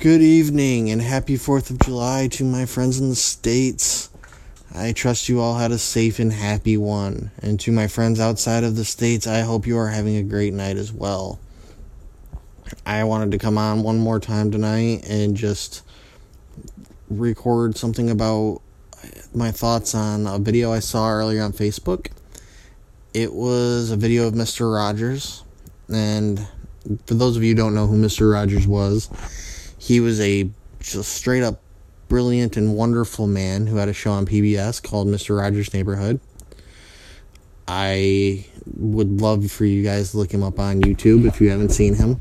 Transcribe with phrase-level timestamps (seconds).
[0.00, 4.08] Good evening and happy 4th of July to my friends in the States.
[4.74, 7.30] I trust you all had a safe and happy one.
[7.42, 10.54] And to my friends outside of the States, I hope you are having a great
[10.54, 11.38] night as well.
[12.86, 15.82] I wanted to come on one more time tonight and just
[17.10, 18.62] record something about
[19.34, 22.10] my thoughts on a video I saw earlier on Facebook.
[23.12, 24.74] It was a video of Mr.
[24.74, 25.44] Rogers.
[25.92, 26.48] And
[27.04, 28.32] for those of you who don't know who Mr.
[28.32, 29.10] Rogers was,
[29.90, 30.48] he was a
[30.78, 31.60] just straight up
[32.06, 35.36] brilliant and wonderful man who had a show on PBS called Mr.
[35.36, 36.20] Rogers' Neighborhood.
[37.66, 41.70] I would love for you guys to look him up on YouTube if you haven't
[41.70, 42.20] seen him.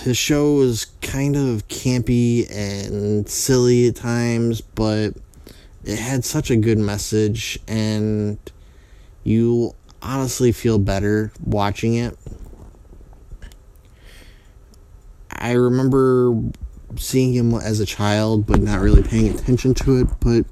[0.00, 5.14] His show was kind of campy and silly at times, but
[5.84, 8.38] it had such a good message, and
[9.22, 12.18] you honestly feel better watching it
[15.42, 16.40] I remember
[16.96, 20.06] seeing him as a child, but not really paying attention to it.
[20.20, 20.46] But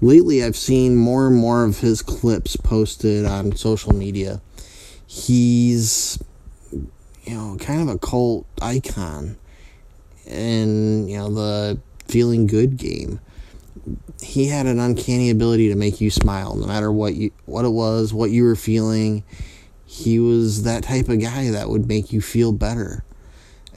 [0.00, 4.40] lately, I've seen more and more of his clips posted on social media.
[5.06, 6.18] He's,
[6.72, 9.36] you know, kind of a cult icon
[10.26, 13.20] in, you know, the feeling good game.
[14.20, 17.70] He had an uncanny ability to make you smile, no matter what you what it
[17.70, 19.22] was, what you were feeling.
[19.84, 23.04] He was that type of guy that would make you feel better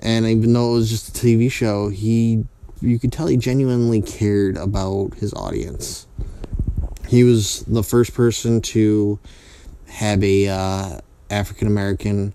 [0.02, 2.45] and even though it was just a TV show, he
[2.81, 6.08] you could tell he genuinely cared about his audience.
[7.08, 9.20] He was the first person to
[9.88, 12.33] have a uh, African American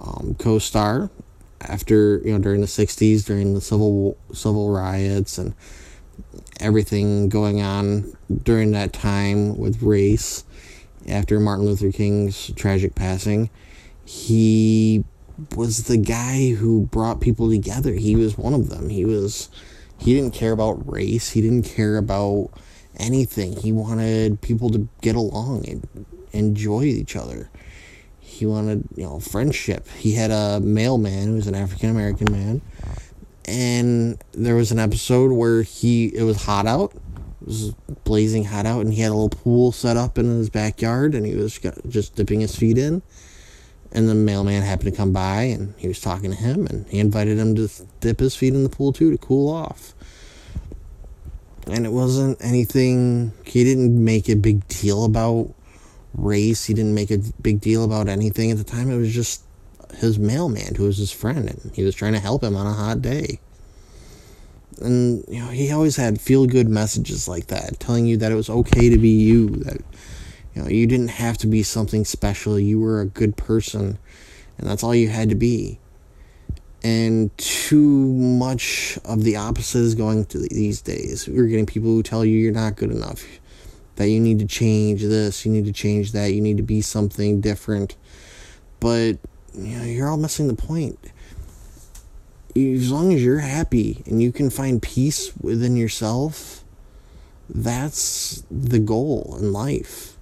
[0.00, 1.10] um, co-star
[1.60, 5.54] after you know during the 60s during the civil civil riots and
[6.58, 10.44] everything going on during that time with race
[11.08, 13.50] after Martin Luther King's tragic passing
[14.04, 15.04] he
[15.56, 17.92] was the guy who brought people together.
[17.92, 18.88] He was one of them.
[18.88, 19.48] He was
[19.98, 21.30] he didn't care about race.
[21.30, 22.50] He didn't care about
[22.96, 23.56] anything.
[23.56, 27.50] He wanted people to get along and enjoy each other.
[28.18, 29.88] He wanted, you know, friendship.
[29.88, 32.62] He had a mailman who was an African American man.
[33.44, 36.94] And there was an episode where he it was hot out.
[37.42, 37.74] It was
[38.04, 41.26] blazing hot out and he had a little pool set up in his backyard and
[41.26, 41.58] he was
[41.88, 43.02] just dipping his feet in
[43.92, 46.98] and the mailman happened to come by and he was talking to him and he
[46.98, 47.68] invited him to
[48.00, 49.94] dip his feet in the pool too to cool off.
[51.66, 55.52] And it wasn't anything, he didn't make a big deal about
[56.14, 56.64] race.
[56.64, 58.90] He didn't make a big deal about anything at the time.
[58.90, 59.42] It was just
[59.96, 62.72] his mailman who was his friend and he was trying to help him on a
[62.72, 63.40] hot day.
[64.80, 68.36] And, you know, he always had feel good messages like that, telling you that it
[68.36, 69.82] was okay to be you, that
[70.54, 72.58] you know, you didn't have to be something special.
[72.58, 73.98] You were a good person,
[74.58, 75.78] and that's all you had to be.
[76.82, 81.28] And too much of the opposite is going to these days.
[81.28, 83.24] We're getting people who tell you you're not good enough,
[83.96, 86.80] that you need to change this, you need to change that, you need to be
[86.80, 87.96] something different.
[88.80, 89.18] But
[89.54, 90.98] you know, you're all missing the point.
[92.56, 96.64] As long as you're happy and you can find peace within yourself,
[97.48, 100.16] that's the goal in life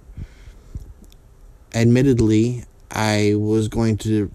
[1.73, 4.31] admittedly, I was going to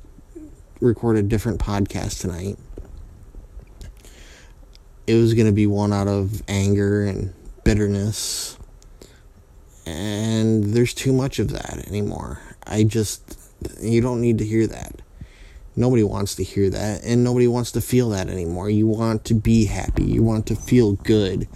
[0.80, 2.58] record a different podcast tonight.
[5.06, 7.34] It was going to be one out of anger and
[7.64, 8.58] bitterness.
[9.86, 12.40] And there's too much of that anymore.
[12.66, 13.38] I just,
[13.80, 15.02] you don't need to hear that.
[15.76, 18.70] Nobody wants to hear that, and nobody wants to feel that anymore.
[18.70, 21.48] You want to be happy, you want to feel good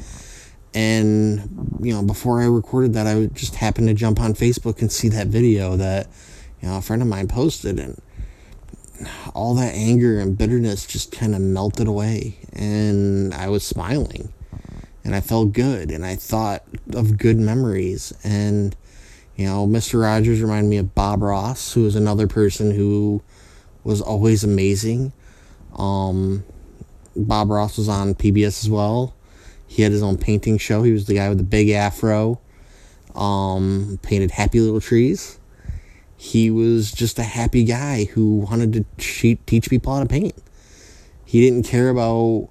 [0.79, 1.41] and
[1.81, 5.09] you know before i recorded that i just happened to jump on facebook and see
[5.09, 6.07] that video that
[6.63, 8.01] you know a friend of mine posted and
[9.35, 14.33] all that anger and bitterness just kind of melted away and i was smiling
[15.03, 16.63] and i felt good and i thought
[16.95, 18.77] of good memories and
[19.35, 23.21] you know mr rogers reminded me of bob ross who was another person who
[23.83, 25.13] was always amazing.
[25.77, 26.45] Um,
[27.17, 29.15] bob ross was on pbs as well
[29.69, 30.83] he had his own painting show.
[30.83, 32.41] He was the guy with the big afro.
[33.15, 35.39] Um, painted happy little trees.
[36.17, 40.35] He was just a happy guy who wanted to teach people how to paint.
[41.25, 42.49] He didn't care about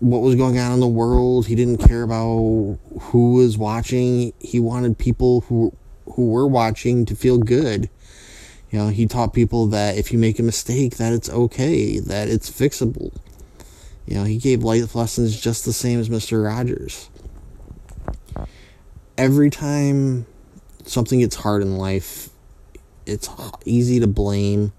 [0.00, 1.46] what was going on in the world.
[1.46, 4.32] He didn't care about who was watching.
[4.38, 5.74] He wanted people who
[6.14, 7.88] who were watching to feel good.
[8.70, 12.28] You know, he taught people that if you make a mistake, that it's okay, that
[12.28, 13.12] it's fixable.
[14.06, 16.44] You know, he gave life lessons just the same as Mr.
[16.44, 17.08] Rogers.
[19.16, 20.26] Every time
[20.84, 22.30] something gets hard in life,
[23.06, 23.28] it's
[23.64, 24.72] easy to blame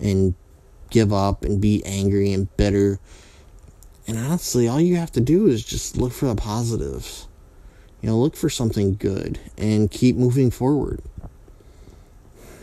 [0.00, 0.34] and
[0.90, 2.98] give up and be angry and bitter.
[4.06, 7.26] And honestly, all you have to do is just look for the positives.
[8.00, 11.00] You know, look for something good and keep moving forward.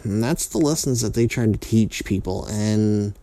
[0.04, 2.46] And that's the lessons that they try to teach people.
[2.46, 3.14] And,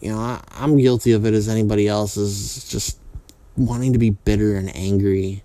[0.00, 2.98] you know, I, I'm guilty of it as anybody else is just
[3.56, 5.42] wanting to be bitter and angry.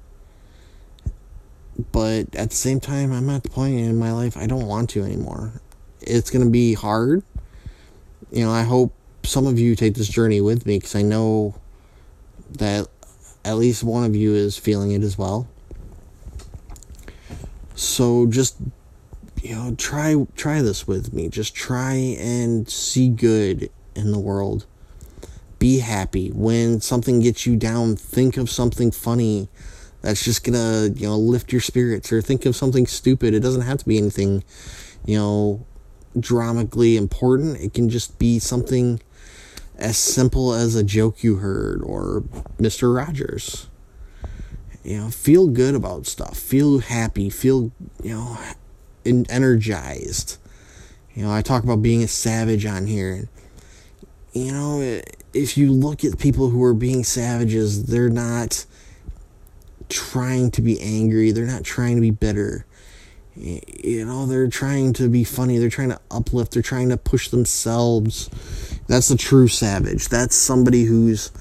[1.91, 4.89] But at the same time, I'm at the point in my life I don't want
[4.91, 5.53] to anymore.
[6.01, 7.23] It's going to be hard.
[8.31, 8.93] You know, I hope
[9.23, 11.55] some of you take this journey with me because I know
[12.51, 12.87] that
[13.45, 15.47] at least one of you is feeling it as well.
[17.75, 18.57] So just
[19.43, 21.29] you know, try try this with me.
[21.29, 24.65] Just try and see good in the world.
[25.59, 26.29] Be happy.
[26.29, 29.49] When something gets you down, think of something funny
[30.01, 33.33] that's just gonna, you know, lift your spirits or think of something stupid.
[33.33, 34.43] It doesn't have to be anything,
[35.05, 35.65] you know,
[36.19, 37.59] dramically important.
[37.59, 39.01] It can just be something
[39.75, 42.23] as simple as a joke you heard or
[42.59, 42.95] Mr.
[42.95, 43.67] Rogers.
[44.83, 46.37] You know, feel good about stuff.
[46.37, 47.29] Feel happy.
[47.29, 47.71] Feel,
[48.01, 48.37] you know,
[49.05, 50.37] energized.
[51.13, 53.27] You know, I talk about being a savage on here.
[54.37, 55.01] You know,
[55.33, 58.65] if you look at people who are being savages, they're not
[59.89, 61.31] trying to be angry.
[61.31, 62.65] They're not trying to be bitter.
[63.35, 65.57] You know, they're trying to be funny.
[65.57, 66.51] They're trying to uplift.
[66.51, 68.29] They're trying to push themselves.
[68.87, 70.07] That's the true savage.
[70.07, 71.31] That's somebody who's,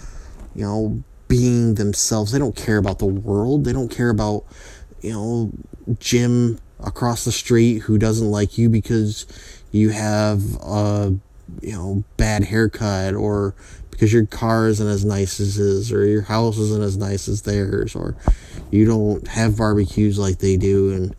[0.55, 2.33] you know, being themselves.
[2.33, 3.65] They don't care about the world.
[3.65, 4.45] They don't care about,
[5.03, 5.53] you know,
[5.99, 9.27] Jim across the street who doesn't like you because
[9.71, 11.15] you have a
[11.61, 13.55] you know bad haircut or
[13.91, 17.43] because your car isn't as nice as his or your house isn't as nice as
[17.43, 18.17] theirs or
[18.71, 21.17] you don't have barbecues like they do and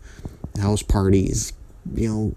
[0.60, 1.52] house parties
[1.94, 2.34] you know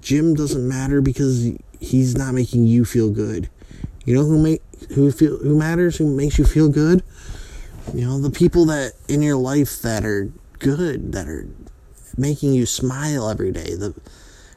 [0.00, 1.50] Jim doesn't matter because
[1.80, 3.48] he's not making you feel good
[4.04, 4.62] you know who make
[4.94, 7.02] who feel who matters who makes you feel good
[7.94, 11.46] you know the people that in your life that are good that are
[12.16, 13.74] making you smile every day.
[13.74, 13.94] The,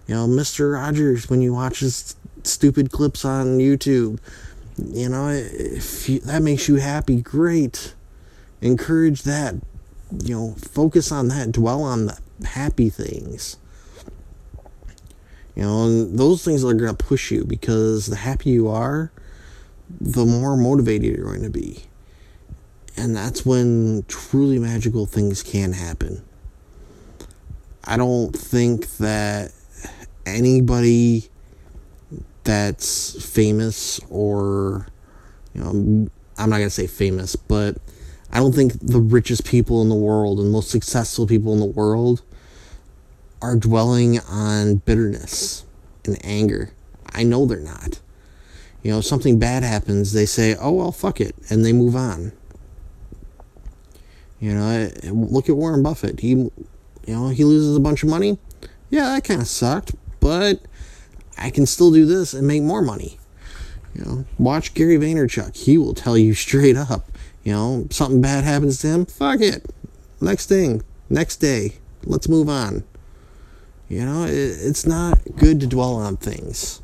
[0.08, 0.74] you know, Mr.
[0.74, 2.16] Rogers when you watch his
[2.48, 4.20] stupid clips on YouTube.
[4.78, 7.94] You know, if you, that makes you happy, great.
[8.62, 9.56] Encourage that.
[10.24, 11.52] You know, focus on that.
[11.52, 13.58] Dwell on the happy things.
[15.56, 19.12] You know, those things are going to push you because the happier you are,
[20.02, 21.84] the more motivated you're going to be.
[22.98, 26.24] And that's when truly magical things can happen.
[27.84, 29.52] I don't think that
[30.26, 31.30] anybody
[32.44, 34.88] that's famous or
[35.54, 37.78] you know I'm not going to say famous, but
[38.32, 41.66] I don't think the richest people in the world and most successful people in the
[41.66, 42.24] world
[43.42, 45.66] are dwelling on bitterness
[46.06, 46.72] and anger.
[47.14, 48.00] I know they're not.
[48.82, 52.34] You know, something bad happens, they say, "Oh well, fuck it," and they move on.
[54.40, 56.20] You know, look at Warren Buffett.
[56.20, 56.52] He you
[57.08, 58.38] know, he loses a bunch of money.
[58.90, 60.60] Yeah, that kind of sucked, but
[61.38, 63.18] I can still do this and make more money.
[63.94, 65.56] You know, watch Gary Vaynerchuk.
[65.56, 67.10] He will tell you straight up.
[67.44, 69.06] You know, something bad happens to him.
[69.06, 69.70] Fuck it.
[70.22, 70.82] Next thing.
[71.10, 71.74] Next day.
[72.06, 72.84] Let's move on.
[73.90, 76.82] You know, it, it's not good to dwell on things.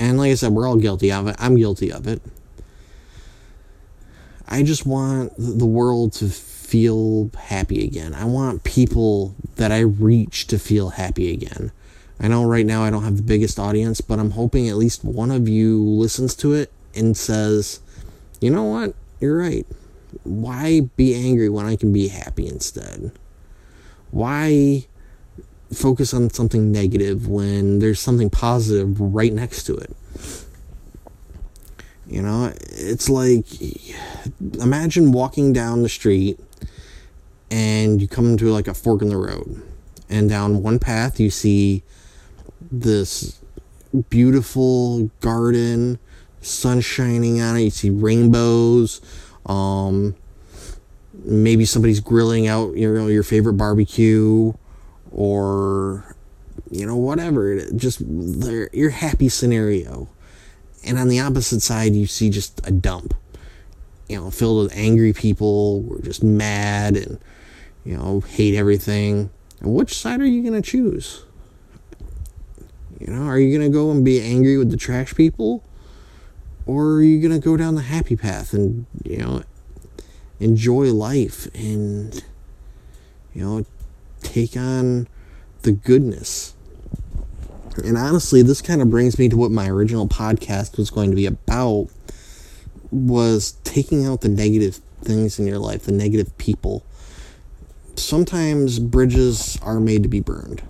[0.00, 1.36] And like I said, we're all guilty of it.
[1.38, 2.22] I'm guilty of it.
[4.48, 8.14] I just want the world to feel happy again.
[8.14, 11.72] I want people that I reach to feel happy again.
[12.22, 15.04] I know right now I don't have the biggest audience, but I'm hoping at least
[15.04, 17.80] one of you listens to it and says,
[18.40, 18.94] you know what?
[19.18, 19.66] You're right.
[20.22, 23.10] Why be angry when I can be happy instead?
[24.12, 24.86] Why
[25.72, 29.96] focus on something negative when there's something positive right next to it?
[32.06, 33.46] You know, it's like
[34.60, 36.38] imagine walking down the street
[37.50, 39.62] and you come to like a fork in the road.
[40.08, 41.82] And down one path, you see
[42.72, 43.40] this
[44.08, 45.98] beautiful garden,
[46.40, 47.62] sun shining on it.
[47.62, 49.00] You see rainbows.
[49.46, 50.16] Um,
[51.24, 54.52] maybe somebody's grilling out, you know, your favorite barbecue,
[55.10, 56.16] or
[56.70, 57.60] you know, whatever.
[57.72, 60.08] Just your happy scenario.
[60.84, 63.14] And on the opposite side, you see just a dump,
[64.08, 65.82] you know, filled with angry people.
[65.82, 67.18] who are just mad and
[67.84, 69.30] you know, hate everything.
[69.60, 71.24] which side are you to choose?
[73.02, 75.64] You know, are you going to go and be angry with the trash people?
[76.66, 79.42] Or are you going to go down the happy path and, you know,
[80.38, 82.22] enjoy life and,
[83.34, 83.66] you know,
[84.20, 85.08] take on
[85.62, 86.54] the goodness?
[87.82, 91.16] And honestly, this kind of brings me to what my original podcast was going to
[91.16, 91.88] be about.
[92.92, 96.84] was taking out the negative things in your life, the negative people.
[97.96, 100.62] Sometimes bridges are made to be burned.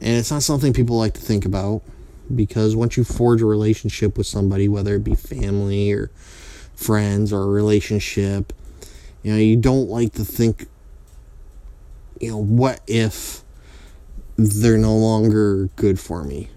[0.00, 1.82] And it's not something people like to think about
[2.34, 6.10] because once you forge a relationship with somebody, whether it be family or
[6.74, 8.52] friends or a relationship,
[9.22, 10.66] you know, you don't like to think,
[12.20, 13.42] you know, what if
[14.36, 16.48] they're no longer good for me?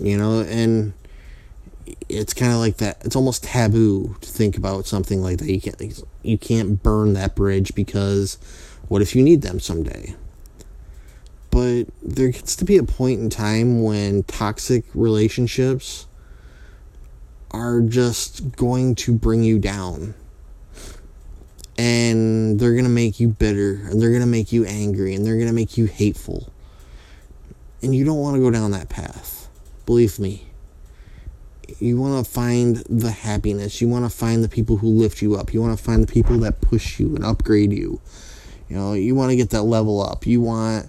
[0.00, 0.94] You know, and
[2.08, 3.04] it's kind of like that.
[3.04, 5.50] It's almost taboo to think about something like that.
[5.50, 8.38] You can't you can't burn that bridge because
[8.88, 10.14] what if you need them someday?
[11.54, 16.08] But there gets to be a point in time when toxic relationships
[17.52, 20.14] are just going to bring you down.
[21.78, 25.24] And they're going to make you bitter, and they're going to make you angry, and
[25.24, 26.52] they're going to make you hateful.
[27.82, 29.48] And you don't want to go down that path.
[29.86, 30.48] Believe me.
[31.78, 33.80] You want to find the happiness.
[33.80, 35.54] You want to find the people who lift you up.
[35.54, 38.00] You want to find the people that push you and upgrade you.
[38.68, 40.26] You know, you want to get that level up.
[40.26, 40.88] You want,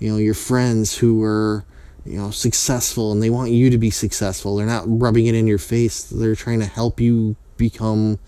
[0.00, 1.64] you know, your friends who are
[2.04, 4.56] you know successful and they want you to be successful.
[4.56, 6.02] They're not rubbing it in your face.
[6.04, 8.18] They're trying to help you become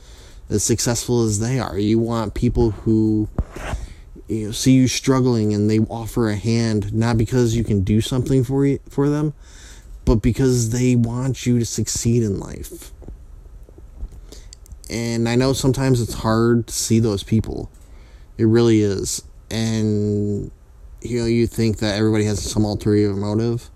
[0.51, 1.79] as successful as they are.
[1.79, 3.29] You want people who
[4.29, 8.01] you know see you struggling and they offer a hand not because you can do
[8.01, 9.35] something for you for them
[10.05, 12.93] but because they want you to succeed in life.
[14.91, 17.71] And i know sometimes it's hard to see those people.
[18.37, 19.23] It really is.
[19.51, 20.51] And
[21.05, 23.71] you know you think that everybody has some ulterior motive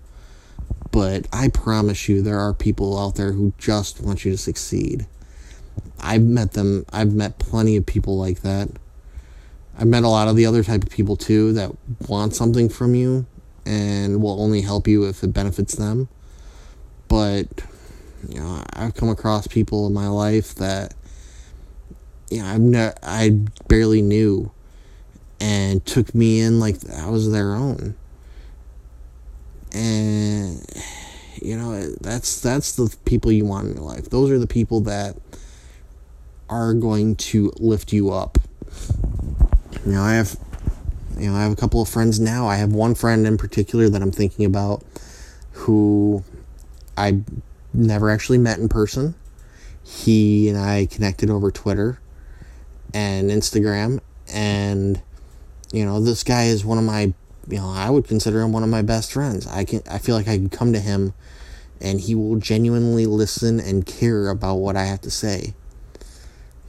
[0.91, 5.05] but i promise you there are people out there who just want you to succeed.
[5.99, 8.69] I've met them i've met plenty of people like that.
[9.77, 11.71] I've met a lot of the other type of people too that
[12.07, 13.25] want something from you
[13.65, 16.07] and will only help you if it benefits them.
[17.07, 17.47] But
[18.27, 20.93] you know i've come across people in my life that
[22.29, 23.29] you know i've ne- i
[23.67, 24.51] barely knew
[25.39, 27.95] and took me in like I was their own.
[29.73, 30.65] And
[31.41, 34.09] you know, that's that's the people you want in your life.
[34.09, 35.17] Those are the people that
[36.49, 38.37] are going to lift you up.
[39.85, 40.37] You know, I have
[41.17, 42.47] you know, I have a couple of friends now.
[42.47, 44.83] I have one friend in particular that I'm thinking about
[45.51, 46.23] who
[46.95, 47.21] I
[47.73, 49.15] never actually met in person.
[49.83, 51.99] He and I connected over Twitter
[52.93, 54.01] and Instagram
[54.31, 55.01] and
[55.71, 57.13] you know, this guy is one of my,
[57.47, 59.47] you know, I would consider him one of my best friends.
[59.47, 61.13] I can, I feel like I can come to him
[61.81, 65.53] and he will genuinely listen and care about what I have to say.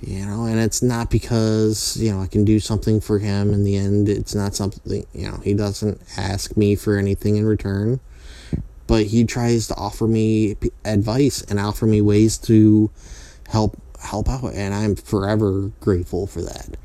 [0.00, 3.64] You know, and it's not because, you know, I can do something for him in
[3.64, 4.08] the end.
[4.08, 7.98] It's not something, you know, he doesn't ask me for anything in return.
[8.86, 12.90] But he tries to offer me advice and offer me ways to
[13.48, 16.76] help help out and I'm forever grateful for that.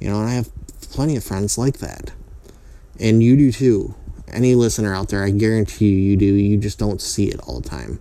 [0.00, 0.50] You know, and I have
[0.94, 2.12] plenty of friends like that.
[3.00, 3.94] And you do too.
[4.28, 6.26] Any listener out there, I guarantee you, you do.
[6.26, 8.00] You just don't see it all the time.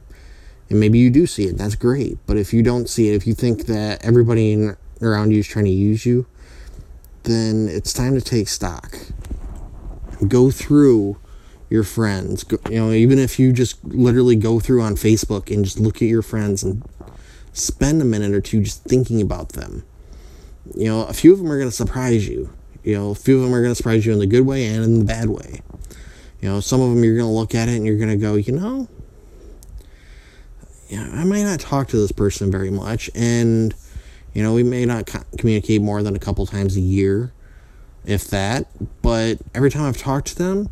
[0.70, 2.18] And maybe you do see it, that's great.
[2.28, 4.70] But if you don't see it, if you think that everybody
[5.02, 6.28] around you is trying to use you,
[7.24, 8.98] then it's time to take stock.
[10.28, 11.18] Go through
[11.70, 12.44] your friends.
[12.44, 15.96] Go, you know, even if you just literally go through on Facebook and just look
[15.98, 16.84] at your friends and
[17.54, 19.84] spend a minute or two just thinking about them.
[20.76, 22.54] You know, a few of them are going to surprise you.
[22.84, 24.66] You know, a few of them are going to surprise you in the good way
[24.66, 25.62] and in the bad way.
[26.42, 28.18] You know, some of them you're going to look at it and you're going to
[28.18, 28.90] go, you know,
[30.90, 33.74] yeah, I might not talk to this person very much, and
[34.34, 37.34] you know, we may not co- communicate more than a couple times a year,
[38.06, 38.68] if that.
[39.02, 40.70] But every time I've talked to them,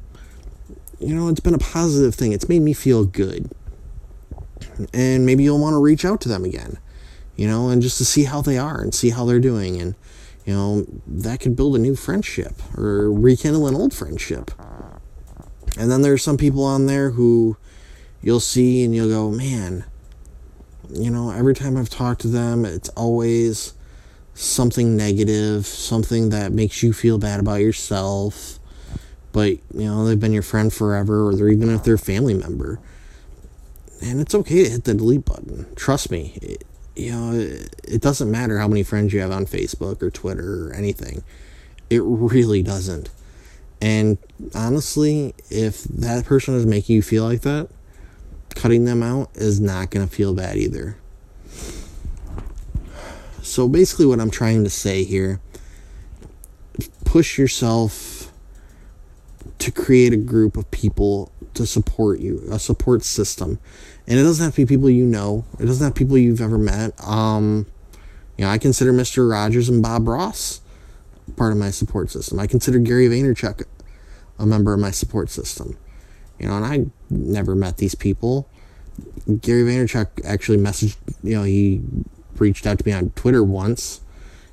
[0.99, 2.33] you know, it's been a positive thing.
[2.33, 3.49] It's made me feel good,
[4.93, 6.77] and maybe you'll want to reach out to them again,
[7.35, 9.95] you know, and just to see how they are and see how they're doing, and
[10.45, 14.51] you know, that could build a new friendship or rekindle an old friendship.
[15.77, 17.57] And then there's some people on there who
[18.21, 19.85] you'll see and you'll go, man,
[20.89, 23.73] you know, every time I've talked to them, it's always
[24.33, 28.59] something negative, something that makes you feel bad about yourself.
[29.31, 32.33] But, you know, they've been your friend forever, or they're even if they're a family
[32.33, 32.79] member.
[34.01, 35.73] And it's okay to hit the delete button.
[35.75, 36.37] Trust me.
[36.41, 36.65] It,
[37.01, 40.73] you know, it doesn't matter how many friends you have on Facebook or Twitter or
[40.73, 41.23] anything.
[41.89, 43.09] It really doesn't.
[43.81, 44.19] And
[44.53, 47.69] honestly, if that person is making you feel like that,
[48.55, 50.97] cutting them out is not going to feel bad either.
[53.41, 55.41] So basically, what I'm trying to say here
[57.03, 58.31] push yourself
[59.59, 63.59] to create a group of people to support you, a support system.
[64.11, 65.45] And it doesn't have to be people you know.
[65.57, 66.91] It doesn't have people you've ever met.
[67.07, 67.65] Um,
[68.37, 69.31] you know, I consider Mr.
[69.31, 70.59] Rogers and Bob Ross
[71.37, 72.37] part of my support system.
[72.37, 73.63] I consider Gary Vaynerchuk
[74.37, 75.77] a member of my support system.
[76.39, 78.49] You know, and I never met these people.
[79.39, 81.81] Gary Vaynerchuk actually messaged, you know, he
[82.35, 84.01] reached out to me on Twitter once.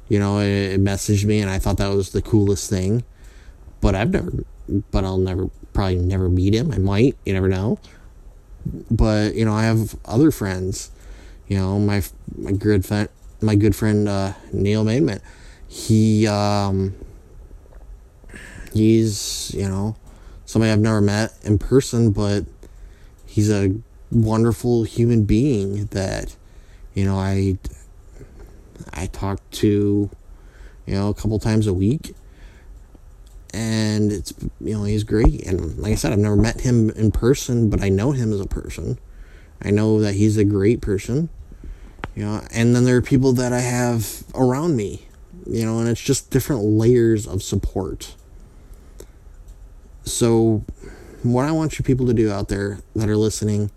[0.08, 3.02] You know, it, it messaged me, and I thought that was the coolest thing.
[3.80, 4.44] But I've never,
[4.92, 6.70] but I'll never, probably never meet him.
[6.70, 7.80] I might, you never know.
[8.90, 10.90] But you know, I have other friends.
[11.46, 12.02] You know, my
[12.36, 13.08] my good friend,
[13.40, 15.22] my good friend uh, Neil Maidment.
[15.68, 16.94] He um,
[18.72, 19.96] he's you know
[20.44, 22.44] somebody I've never met in person, but
[23.26, 23.74] he's a
[24.10, 26.34] wonderful human being that
[26.94, 27.58] you know I
[28.92, 30.10] I talk to
[30.86, 32.14] you know a couple times a week
[33.54, 35.46] and it's you know he's great.
[35.46, 38.40] And like I said I've never met him in person but I know him as
[38.40, 38.98] a person.
[39.62, 41.28] I know that he's a great person.
[42.14, 45.06] You know and then there are people that I have around me
[45.46, 48.14] you know and it's just different layers of support.
[50.04, 50.64] So
[51.22, 53.70] what I want you people to do out there that are listening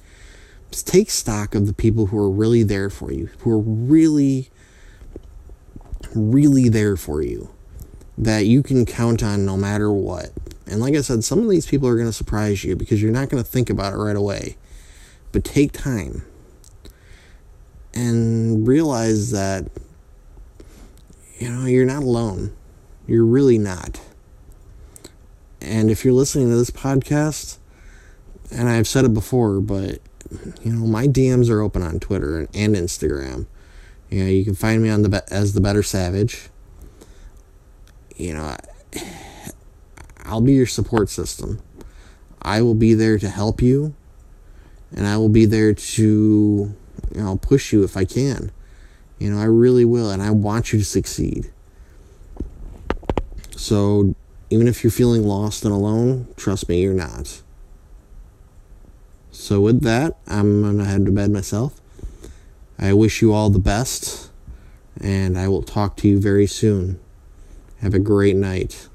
[0.71, 4.49] is take stock of the people who are really there for you who are really
[6.13, 7.49] really there for you
[8.21, 10.29] that you can count on no matter what.
[10.67, 13.11] And like I said, some of these people are going to surprise you because you're
[13.11, 14.57] not going to think about it right away.
[15.31, 16.23] But take time
[17.95, 19.69] and realize that,
[21.39, 22.55] you know, you're not alone.
[23.07, 23.99] You're really not.
[25.59, 27.57] And if you're listening to this podcast,
[28.51, 29.99] and I've said it before, but,
[30.61, 33.47] you know, my DMs are open on Twitter and Instagram.
[34.09, 36.50] You know, you can find me on the as the Better Savage.
[38.15, 38.55] You know,
[40.25, 41.61] I'll be your support system.
[42.41, 43.93] I will be there to help you,
[44.95, 46.75] and I will be there to,
[47.13, 48.51] you know, push you if I can.
[49.19, 51.51] You know, I really will, and I want you to succeed.
[53.55, 54.15] So,
[54.49, 57.41] even if you're feeling lost and alone, trust me, you're not.
[59.31, 61.79] So, with that, I'm gonna head to bed myself.
[62.79, 64.31] I wish you all the best,
[64.99, 66.99] and I will talk to you very soon.
[67.81, 68.90] Have a great night.